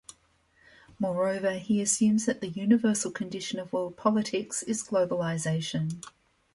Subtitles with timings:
[0.99, 6.01] Moreover, he assumes that the 'universal condition of world politics is globalization.